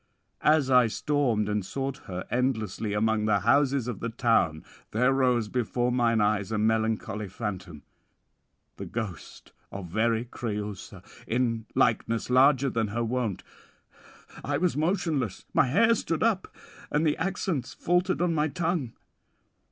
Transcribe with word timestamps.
As 0.41 0.71
I 0.71 0.87
stormed 0.87 1.47
and 1.47 1.63
sought 1.63 1.97
her 2.07 2.25
endlessly 2.31 2.93
among 2.93 3.25
the 3.25 3.41
houses 3.41 3.87
of 3.87 3.99
the 3.99 4.09
town, 4.09 4.65
there 4.89 5.13
rose 5.13 5.47
before 5.47 5.91
mine 5.91 6.19
eyes 6.19 6.51
a 6.51 6.57
melancholy 6.57 7.27
phantom, 7.29 7.83
the 8.77 8.87
ghost 8.87 9.51
of 9.71 9.89
very 9.91 10.25
Creüsa, 10.25 11.03
in 11.27 11.67
likeness 11.75 12.31
larger 12.31 12.71
than 12.71 12.87
her 12.87 13.03
wont. 13.03 13.43
I 14.43 14.57
was 14.57 14.75
motionless; 14.75 15.45
my 15.53 15.67
hair 15.67 15.93
stood 15.93 16.23
up, 16.23 16.47
and 16.89 17.05
the 17.05 17.15
accents 17.17 17.75
faltered 17.75 18.23
on 18.23 18.33
my 18.33 18.47
tongue. 18.47 18.93